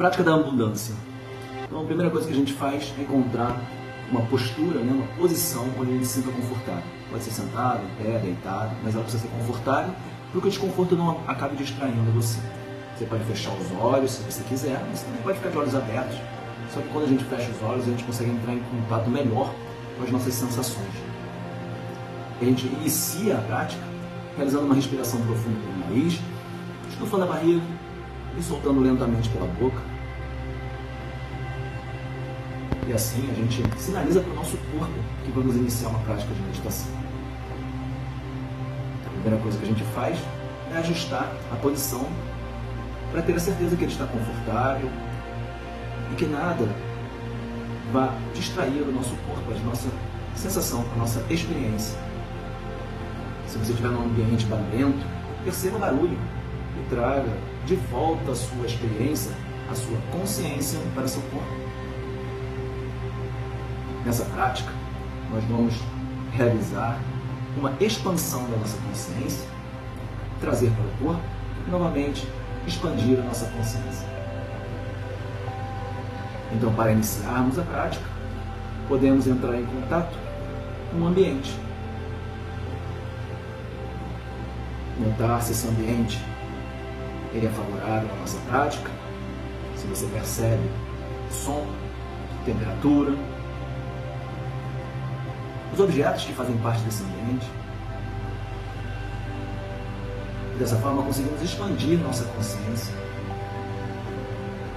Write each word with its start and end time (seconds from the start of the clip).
Prática 0.00 0.22
da 0.22 0.34
abundância. 0.34 0.94
Então, 1.62 1.82
a 1.82 1.84
primeira 1.84 2.10
coisa 2.10 2.26
que 2.26 2.32
a 2.32 2.36
gente 2.36 2.54
faz 2.54 2.90
é 2.98 3.02
encontrar 3.02 3.60
uma 4.10 4.22
postura, 4.22 4.80
né, 4.80 4.94
uma 4.94 5.06
posição 5.18 5.68
onde 5.78 5.90
a 5.90 5.92
gente 5.92 6.06
se 6.06 6.22
sinta 6.22 6.32
confortável. 6.34 6.84
Pode 7.10 7.22
ser 7.22 7.32
sentado, 7.32 7.82
em 7.84 8.02
pé, 8.02 8.18
deitado, 8.18 8.74
mas 8.82 8.94
ela 8.94 9.02
precisa 9.02 9.24
ser 9.24 9.28
confortável 9.28 9.92
para 10.32 10.40
que 10.40 10.46
o 10.46 10.50
desconforto 10.50 10.96
não 10.96 11.20
acabe 11.28 11.54
distraindo 11.56 12.10
você. 12.12 12.38
Você 12.96 13.04
pode 13.04 13.24
fechar 13.24 13.52
os 13.52 13.70
olhos 13.78 14.12
se 14.12 14.22
você 14.22 14.42
quiser, 14.44 14.82
mas 14.88 15.02
também 15.02 15.20
pode 15.20 15.36
ficar 15.36 15.50
de 15.50 15.58
olhos 15.58 15.74
abertos. 15.74 16.16
Só 16.72 16.80
que 16.80 16.88
quando 16.88 17.04
a 17.04 17.08
gente 17.08 17.24
fecha 17.24 17.50
os 17.50 17.62
olhos, 17.62 17.84
a 17.86 17.90
gente 17.90 18.04
consegue 18.04 18.30
entrar 18.30 18.54
em 18.54 18.60
contato 18.60 19.10
melhor 19.10 19.54
com 19.98 20.04
as 20.04 20.10
nossas 20.10 20.32
sensações. 20.32 20.94
A 22.40 22.44
gente 22.46 22.66
inicia 22.68 23.36
a 23.36 23.42
prática 23.42 23.82
realizando 24.34 24.64
uma 24.64 24.74
respiração 24.74 25.20
profunda 25.20 25.58
pelo 25.60 25.78
nariz, 25.90 26.18
estufando 26.88 27.24
a 27.24 27.26
barriga 27.26 27.60
e 28.38 28.42
soltando 28.42 28.80
lentamente 28.80 29.28
pela 29.30 29.46
boca. 29.46 29.80
E 32.86 32.92
assim 32.92 33.28
a 33.30 33.34
gente 33.34 33.62
sinaliza 33.78 34.20
para 34.20 34.32
o 34.32 34.34
nosso 34.34 34.56
corpo 34.72 34.94
que 35.24 35.30
vamos 35.30 35.54
iniciar 35.56 35.88
uma 35.88 36.00
prática 36.00 36.32
de 36.34 36.40
meditação. 36.42 36.92
A 39.06 39.10
primeira 39.10 39.36
coisa 39.42 39.58
que 39.58 39.64
a 39.64 39.68
gente 39.68 39.84
faz 39.94 40.18
é 40.72 40.78
ajustar 40.78 41.30
a 41.52 41.56
posição 41.56 42.06
para 43.12 43.22
ter 43.22 43.34
a 43.34 43.40
certeza 43.40 43.76
que 43.76 43.84
ele 43.84 43.92
está 43.92 44.06
confortável 44.06 44.88
e 46.12 46.14
que 46.14 46.26
nada 46.26 46.68
vá 47.92 48.14
distrair 48.34 48.82
o 48.82 48.92
nosso 48.92 49.14
corpo, 49.26 49.52
a 49.52 49.66
nossa 49.66 49.88
sensação, 50.36 50.84
a 50.94 50.98
nossa 50.98 51.24
experiência. 51.28 51.98
Se 53.46 53.58
você 53.58 53.72
estiver 53.72 53.88
num 53.88 54.04
ambiente 54.04 54.46
barulhento, 54.46 55.04
perceba 55.44 55.76
o 55.76 55.80
barulho 55.80 56.18
e 56.80 56.88
traga 56.88 57.30
de 57.66 57.76
volta 57.76 58.32
a 58.32 58.34
sua 58.34 58.66
experiência, 58.66 59.32
a 59.70 59.74
sua 59.74 59.98
consciência 60.12 60.78
para 60.94 61.06
seu 61.06 61.22
corpo. 61.22 61.60
Nessa 64.04 64.24
prática, 64.24 64.72
nós 65.30 65.44
vamos 65.44 65.74
realizar 66.32 66.98
uma 67.56 67.72
expansão 67.80 68.48
da 68.50 68.56
nossa 68.56 68.78
consciência, 68.78 69.46
trazer 70.40 70.70
para 70.70 70.84
o 70.84 71.12
corpo 71.12 71.28
e 71.66 71.70
novamente 71.70 72.26
expandir 72.66 73.18
a 73.18 73.22
nossa 73.22 73.46
consciência. 73.46 74.08
Então, 76.52 76.72
para 76.74 76.92
iniciarmos 76.92 77.58
a 77.58 77.62
prática, 77.62 78.04
podemos 78.88 79.26
entrar 79.26 79.56
em 79.56 79.66
contato 79.66 80.16
com 80.90 80.98
o 80.98 81.06
ambiente. 81.06 81.56
Notar 84.98 85.40
se 85.42 85.52
esse 85.52 85.68
ambiente 85.68 86.18
ele 87.32 87.46
é 87.46 87.50
favorável 87.50 88.08
à 88.12 88.16
nossa 88.16 88.38
prática, 88.48 88.90
se 89.76 89.86
você 89.86 90.06
percebe 90.06 90.68
som, 91.30 91.66
temperatura, 92.44 93.14
os 95.72 95.80
objetos 95.80 96.24
que 96.24 96.32
fazem 96.32 96.56
parte 96.58 96.82
desse 96.82 97.02
ambiente. 97.02 97.46
Dessa 100.58 100.76
forma, 100.76 101.02
conseguimos 101.02 101.40
expandir 101.42 101.98
nossa 102.00 102.24
consciência. 102.24 102.94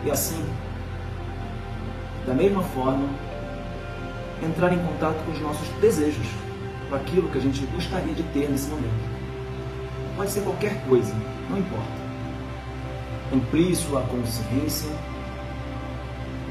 E 0.05 0.11
assim, 0.11 0.45
da 2.25 2.33
mesma 2.33 2.61
forma, 2.63 3.07
entrar 4.41 4.71
em 4.71 4.79
contato 4.79 5.17
com 5.25 5.31
os 5.31 5.41
nossos 5.41 5.67
desejos, 5.81 6.27
com 6.89 6.95
aquilo 6.95 7.29
que 7.29 7.37
a 7.37 7.41
gente 7.41 7.65
gostaria 7.67 8.13
de 8.13 8.23
ter 8.23 8.49
nesse 8.49 8.69
momento. 8.69 9.13
Pode 10.15 10.29
ser 10.31 10.41
qualquer 10.41 10.79
coisa, 10.85 11.13
não 11.49 11.57
importa. 11.57 12.02
Amplie 13.33 13.75
sua 13.75 14.01
consciência 14.01 14.91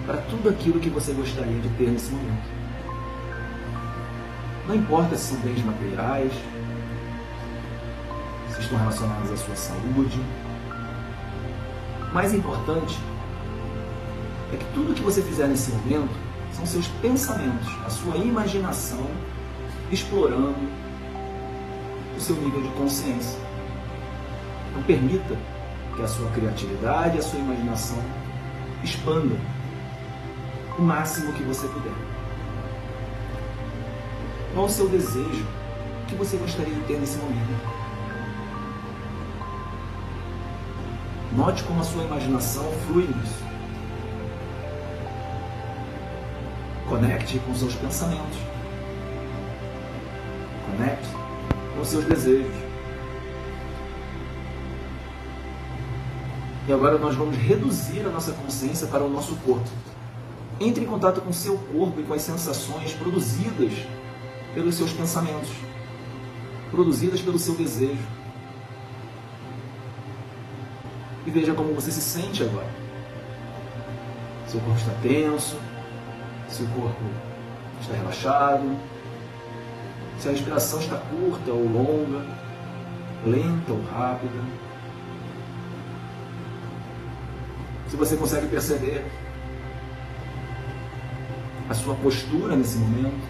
para 0.05 0.19
tudo 0.23 0.49
aquilo 0.49 0.81
que 0.81 0.91
você 0.91 1.13
gostaria 1.13 1.61
de 1.61 1.69
ter 1.71 1.89
nesse 1.89 2.11
momento. 2.11 2.51
Não 4.67 4.75
importa 4.75 5.17
se 5.17 5.33
são 5.33 5.39
bens 5.39 5.65
materiais, 5.65 6.33
se 8.53 8.61
estão 8.61 8.79
relacionados 8.79 9.31
à 9.31 9.37
sua 9.37 9.55
saúde. 9.55 10.21
Mais 12.13 12.35
importante 12.35 12.99
é 14.53 14.57
que 14.57 14.65
tudo 14.75 14.95
que 14.95 15.03
você 15.03 15.23
fizer 15.23 15.47
nesse 15.47 15.71
momento 15.71 16.15
são 16.53 16.67
seus 16.67 16.89
pensamentos, 17.01 17.69
a 17.87 17.91
sua 17.91 18.17
imaginação 18.17 19.07
explorando 19.91 20.59
o 22.17 22.21
seu 22.21 22.37
nível 22.37 22.61
de 22.61 22.69
consciência. 22.71 23.39
Então 24.71 24.83
permita 24.83 25.37
que 25.97 26.03
a 26.03 26.09
sua 26.09 26.31
criatividade, 26.31 27.19
a 27.19 27.23
sua 27.23 27.39
imaginação 27.39 27.99
expandam 28.83 29.39
o 30.79 30.83
máximo 30.83 31.33
que 31.33 31.43
você 31.43 31.67
puder. 31.69 31.93
Qual 34.55 34.67
o 34.67 34.71
seu 34.71 34.89
desejo? 34.89 35.47
Que 36.09 36.15
você 36.15 36.37
gostaria 36.37 36.75
de 36.75 36.81
ter 36.83 36.99
nesse 36.99 37.17
momento? 37.19 37.83
Note 41.37 41.63
como 41.65 41.81
a 41.81 41.85
sua 41.85 42.05
imaginação 42.05 42.65
flui 42.87 43.07
nisso. 43.07 43.43
Conecte 46.89 47.39
com 47.39 47.55
seus 47.55 47.75
pensamentos. 47.75 48.39
Conecte 50.67 51.09
com 51.75 51.85
seus 51.85 52.05
desejos. 52.05 52.72
E 56.67 56.73
agora 56.73 56.97
nós 56.97 57.15
vamos 57.17 57.37
reduzir 57.37 58.07
a 58.07 58.09
nossa 58.11 58.33
consciência 58.33 58.87
para 58.87 59.03
o 59.03 59.11
nosso 59.11 59.35
corpo. 59.37 59.69
Entre 60.61 60.85
em 60.85 60.87
contato 60.87 61.21
com 61.21 61.31
o 61.31 61.35
seu 61.35 61.59
corpo 61.59 62.01
e 62.01 62.05
com 62.05 62.15
as 62.15 62.23
sensações 62.23 62.93
produzidas 62.93 63.73
pelos 64.55 64.77
seus 64.77 64.93
pensamentos, 64.93 65.51
produzidas 66.71 67.21
pelo 67.21 67.39
seu 67.39 67.55
desejo. 67.57 68.07
E 71.27 71.31
veja 71.31 71.53
como 71.55 71.75
você 71.75 71.91
se 71.91 72.01
sente 72.01 72.45
agora. 72.45 72.71
Seu 74.47 74.61
corpo 74.61 74.79
está 74.79 74.93
tenso, 75.03 75.57
se 76.49 76.63
o 76.63 76.69
corpo 76.69 77.03
está 77.81 77.95
relaxado, 77.95 78.77
se 80.19 80.29
a 80.29 80.33
respiração 80.33 80.79
está 80.79 80.97
curta 80.97 81.51
ou 81.51 81.65
longa, 81.65 82.25
lenta 83.27 83.73
ou 83.73 83.83
rápida. 83.83 84.72
Se 87.93 87.97
você 87.99 88.17
consegue 88.17 88.47
perceber 88.47 89.05
a 91.69 91.75
sua 91.75 91.95
postura 91.97 92.57
nesse 92.57 92.79
momento. 92.79 93.21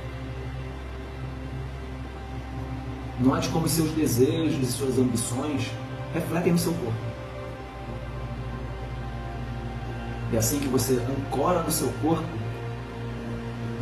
Note 3.18 3.48
como 3.48 3.66
seus 3.66 3.90
desejos 3.90 4.62
e 4.62 4.70
suas 4.70 4.98
ambições 5.00 5.68
refletem 6.14 6.52
no 6.52 6.58
seu 6.58 6.72
corpo. 6.74 6.92
E 10.32 10.36
assim 10.36 10.60
que 10.60 10.68
você 10.68 11.02
ancora 11.10 11.64
no 11.64 11.70
seu 11.72 11.92
corpo, 12.00 12.22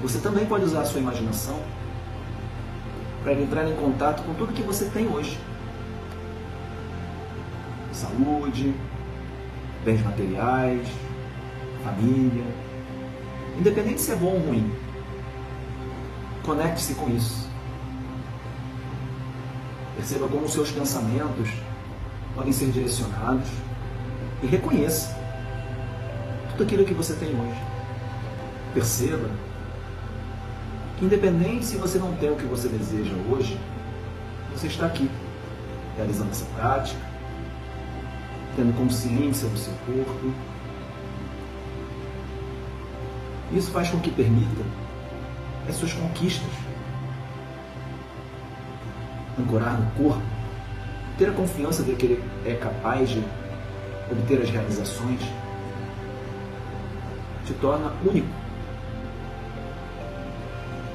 você 0.00 0.18
também 0.18 0.46
pode 0.46 0.64
usar 0.64 0.80
a 0.80 0.86
sua 0.86 1.00
imaginação 1.00 1.62
para 3.22 3.34
entrar 3.34 3.68
em 3.68 3.76
contato 3.76 4.22
com 4.22 4.32
tudo 4.32 4.54
que 4.54 4.62
você 4.62 4.86
tem 4.86 5.06
hoje. 5.08 5.38
Saúde, 7.92 8.74
bens 9.84 10.02
materiais, 10.02 10.86
família. 11.84 12.44
Independente 13.58 14.00
se 14.00 14.12
é 14.12 14.16
bom 14.16 14.34
ou 14.34 14.38
ruim. 14.38 14.72
Conecte-se 16.44 16.94
com 16.94 17.08
isso. 17.10 17.48
Perceba 19.96 20.28
como 20.28 20.44
os 20.44 20.52
seus 20.52 20.70
pensamentos 20.70 21.50
podem 22.34 22.52
ser 22.52 22.70
direcionados 22.70 23.48
e 24.42 24.46
reconheça 24.46 25.14
tudo 26.50 26.62
aquilo 26.62 26.84
que 26.84 26.94
você 26.94 27.14
tem 27.14 27.28
hoje. 27.28 27.60
Perceba 28.72 29.28
Independente 31.02 31.64
se 31.64 31.76
você 31.78 31.98
não 31.98 32.14
tem 32.16 32.30
o 32.30 32.36
que 32.36 32.44
você 32.44 32.68
deseja 32.68 33.14
hoje, 33.30 33.58
você 34.52 34.66
está 34.66 34.84
aqui, 34.84 35.10
realizando 35.96 36.30
essa 36.30 36.44
prática, 36.54 37.00
tendo 38.56 38.76
consciência 38.76 39.48
do 39.48 39.58
seu 39.58 39.72
corpo. 39.86 40.32
Isso 43.52 43.70
faz 43.70 43.90
com 43.90 44.00
que 44.00 44.10
permita 44.10 44.64
as 45.68 45.76
suas 45.76 45.92
conquistas. 45.92 46.50
Ancorar 49.38 49.80
no 49.80 49.90
corpo, 49.92 50.22
ter 51.18 51.28
a 51.28 51.32
confiança 51.32 51.82
de 51.82 51.94
que 51.94 52.06
ele 52.06 52.24
é 52.44 52.54
capaz 52.54 53.10
de 53.10 53.22
obter 54.10 54.42
as 54.42 54.50
realizações, 54.50 55.20
te 57.44 57.54
torna 57.54 57.92
único 58.04 58.40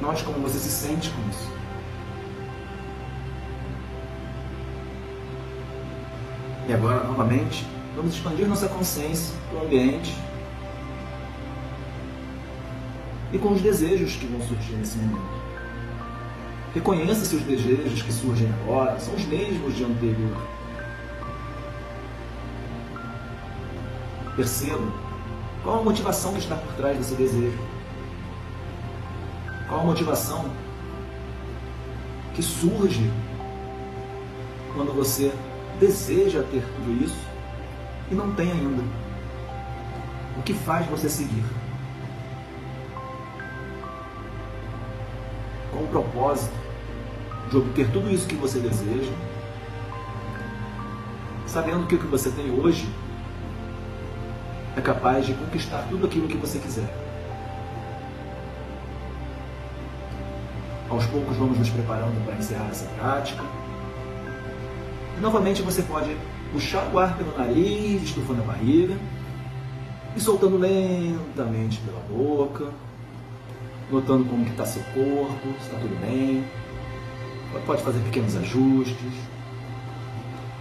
Note 0.01 0.23
como 0.23 0.39
você 0.39 0.59
se 0.59 0.69
sente 0.69 1.09
com 1.09 1.29
isso. 1.29 1.51
E 6.67 6.73
agora, 6.73 7.03
novamente, 7.03 7.65
vamos 7.95 8.15
expandir 8.15 8.47
nossa 8.47 8.67
consciência 8.67 9.35
para 9.49 9.59
o 9.59 9.65
ambiente 9.65 10.15
e 13.31 13.37
com 13.37 13.53
os 13.53 13.61
desejos 13.61 14.15
que 14.15 14.25
vão 14.25 14.41
surgir 14.47 14.73
nesse 14.73 14.97
momento. 14.97 15.45
Reconheça 16.73 17.23
se 17.23 17.35
os 17.35 17.43
desejos 17.43 18.01
que 18.01 18.11
surgem 18.11 18.51
agora 18.61 18.99
são 18.99 19.13
os 19.13 19.25
mesmos 19.25 19.75
de 19.75 19.83
anterior. 19.83 20.37
Perceba 24.35 24.91
qual 25.63 25.79
a 25.79 25.83
motivação 25.83 26.33
que 26.33 26.39
está 26.39 26.55
por 26.55 26.73
trás 26.73 26.97
desse 26.97 27.15
desejo. 27.15 27.57
Qual 29.67 29.81
a 29.81 29.83
motivação 29.83 30.51
que 32.33 32.41
surge 32.41 33.09
quando 34.73 34.93
você 34.93 35.31
deseja 35.79 36.43
ter 36.51 36.63
tudo 36.75 37.03
isso 37.03 37.17
e 38.11 38.15
não 38.15 38.33
tem 38.33 38.51
ainda? 38.51 38.83
O 40.37 40.43
que 40.43 40.53
faz 40.53 40.85
você 40.87 41.09
seguir? 41.09 41.43
Com 45.71 45.83
o 45.83 45.87
propósito 45.87 46.55
de 47.49 47.57
obter 47.57 47.89
tudo 47.91 48.09
isso 48.09 48.27
que 48.27 48.35
você 48.35 48.59
deseja, 48.59 49.11
sabendo 51.45 51.87
que 51.87 51.95
o 51.95 51.99
que 51.99 52.07
você 52.07 52.29
tem 52.31 52.51
hoje 52.51 52.89
é 54.75 54.81
capaz 54.81 55.25
de 55.25 55.33
conquistar 55.33 55.85
tudo 55.89 56.05
aquilo 56.05 56.27
que 56.27 56.37
você 56.37 56.59
quiser. 56.59 56.89
Aos 60.89 61.05
poucos 61.07 61.35
vamos 61.37 61.57
nos 61.57 61.69
preparando 61.69 62.23
para 62.25 62.35
encerrar 62.35 62.67
essa 62.69 62.85
prática. 62.97 63.43
Novamente 65.21 65.61
você 65.61 65.81
pode 65.81 66.15
puxar 66.51 66.87
o 66.93 66.99
ar 66.99 67.17
pelo 67.17 67.37
nariz, 67.37 68.03
estufando 68.03 68.41
a 68.41 68.45
barriga 68.45 68.97
e 70.15 70.19
soltando 70.19 70.57
lentamente 70.57 71.79
pela 71.79 71.99
boca, 72.01 72.69
notando 73.91 74.25
como 74.25 74.45
está 74.45 74.65
seu 74.65 74.83
corpo, 74.93 75.47
se 75.59 75.65
está 75.67 75.79
tudo 75.79 75.99
bem. 76.01 76.45
Pode 77.65 77.81
fazer 77.81 77.99
pequenos 77.99 78.35
ajustes, 78.35 79.13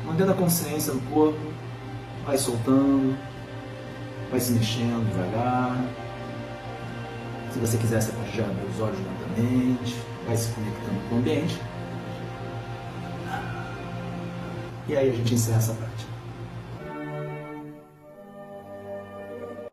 mantendo 0.06 0.30
a 0.30 0.34
consciência 0.34 0.92
no 0.94 1.00
corpo, 1.02 1.40
vai 2.24 2.38
soltando, 2.38 3.18
vai 4.30 4.38
se 4.38 4.52
mexendo 4.52 5.04
devagar. 5.10 5.76
Se 7.52 7.58
você 7.58 7.76
quiser, 7.76 8.00
você 8.00 8.12
pode 8.12 8.36
já 8.36 8.44
os 8.44 8.80
olhos 8.80 8.98
lentamente, 8.98 9.96
vai 10.26 10.36
se 10.36 10.52
conectando 10.52 11.08
com 11.08 11.16
o 11.16 11.18
ambiente. 11.18 11.60
E 14.88 14.96
aí 14.96 15.10
a 15.10 15.12
gente 15.12 15.34
encerra 15.34 15.58
essa 15.58 15.75
prática. 15.75 16.13